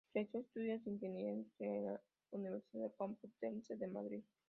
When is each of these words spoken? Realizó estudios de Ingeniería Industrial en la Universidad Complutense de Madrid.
Realizó 0.15 0.39
estudios 0.39 0.83
de 0.83 0.91
Ingeniería 0.93 1.33
Industrial 1.33 1.75
en 1.75 1.83
la 1.83 1.99
Universidad 2.49 2.91
Complutense 2.97 3.75
de 3.75 3.87
Madrid. 3.87 4.23